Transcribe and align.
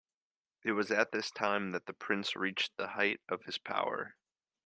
It 0.63 0.71
was 0.71 0.89
at 0.89 1.11
this 1.11 1.29
time 1.29 1.73
that 1.73 1.85
the 1.85 1.93
prince 1.93 2.35
reached 2.35 2.75
the 2.75 2.87
height 2.87 3.21
of 3.29 3.43
his 3.43 3.59
power. 3.59 4.15